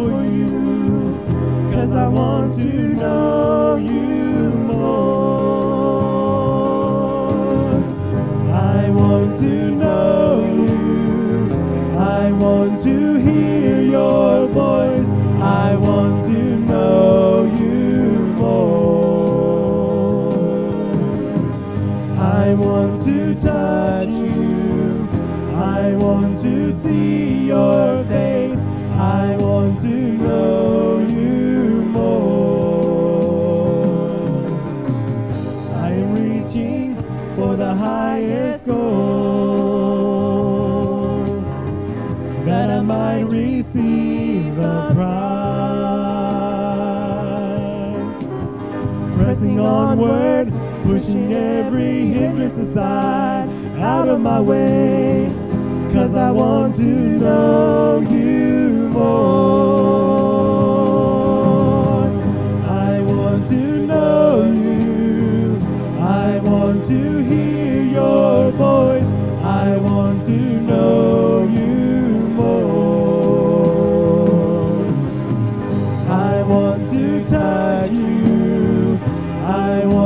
for 0.00 0.24
you. 0.24 1.70
Cause 1.72 1.92
I 1.92 2.08
want 2.08 2.54
to 2.54 2.64
know 2.64 3.76
you 3.76 4.50
more. 4.70 5.39
I 12.30 12.32
want 12.32 12.84
to 12.84 13.16
hear 13.18 13.82
your 13.82 14.46
voice. 14.46 15.08
I 15.42 15.74
want 15.74 16.26
to 16.26 16.42
know 16.60 17.42
you 17.58 18.12
more. 18.38 20.30
I 22.16 22.54
want 22.54 23.02
to 23.04 23.34
touch 23.34 24.10
you. 24.10 25.08
I 25.56 25.96
want 25.96 26.40
to 26.42 26.78
see 26.78 27.46
your 27.46 28.04
face. 28.04 28.59
Receive 43.30 44.56
the 44.56 44.90
prize. 44.94 45.20
Pressing 49.16 49.60
onward, 49.60 50.52
pushing 50.84 51.32
every 51.32 52.06
hindrance 52.06 52.58
aside, 52.58 53.48
out 53.78 54.08
of 54.08 54.20
my 54.20 54.40
way, 54.40 55.32
cause 55.92 56.14
I 56.14 56.30
want 56.30 56.76
to 56.76 56.82
know 56.82 57.49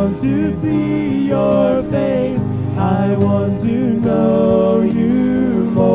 want 0.00 0.16
to 0.22 0.58
see 0.60 1.26
your 1.26 1.82
face. 1.90 2.40
I 2.78 3.14
want 3.16 3.60
to 3.60 4.00
know 4.00 4.80
you 4.80 5.70
more. 5.74 5.90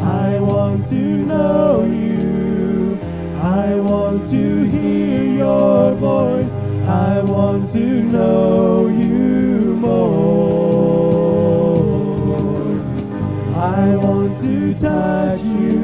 I 0.00 0.38
want 0.38 0.86
to 0.90 0.94
know 0.94 1.82
you. 1.82 3.00
I 3.42 3.74
want 3.74 4.30
to 4.30 4.64
hear 4.64 5.24
your 5.24 5.96
voice. 5.96 6.52
I 6.86 7.20
want 7.22 7.72
to 7.72 8.02
know 8.14 8.86
you 8.86 9.74
more. 9.74 10.14
I 13.56 13.96
want 13.96 14.38
to 14.42 14.74
touch 14.74 15.40
you. 15.40 15.83